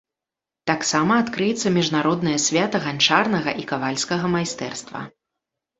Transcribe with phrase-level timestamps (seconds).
[0.71, 4.99] Таксама адкрыецца міжнароднае свята ганчарнага і кавальскага майстэрства.